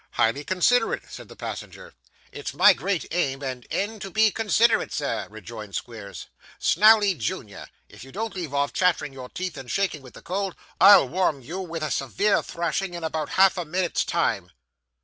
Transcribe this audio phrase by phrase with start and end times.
[0.13, 1.93] 'Highly considerate,' said the passenger.
[2.31, 6.25] 'It's my great aim and end to be considerate, sir,' rejoined Squeers.
[6.57, 10.55] 'Snawley, junior, if you don't leave off chattering your teeth, and shaking with the cold,
[10.79, 14.49] I'll warm you with a severe thrashing in about half a minute's time.